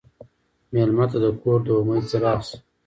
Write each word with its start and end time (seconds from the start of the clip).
مېلمه 0.73 1.05
ته 1.11 1.17
د 1.23 1.27
کور 1.41 1.59
د 1.65 1.67
امید 1.79 2.03
څراغ 2.09 2.39
شه. 2.47 2.57